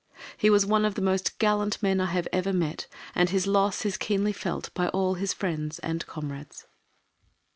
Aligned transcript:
He 0.35 0.49
was 0.49 0.65
one 0.65 0.83
of 0.83 0.95
the 0.95 1.01
most 1.03 1.37
gallant 1.37 1.83
men 1.83 2.01
I 2.01 2.07
have 2.07 2.27
ever 2.33 2.51
met, 2.51 2.87
and 3.13 3.29
his 3.29 3.45
loss 3.45 3.85
is 3.85 3.97
keenly 3.97 4.33
felt 4.33 4.73
by 4.73 4.87
all 4.87 5.13
his 5.13 5.31
friends 5.31 5.77
and 5.77 6.03
comrades. 6.07 6.65